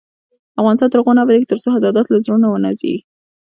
[0.59, 2.95] افغانستان تر هغو نه ابادیږي، ترڅو حسادت له زړونو ونه وځي.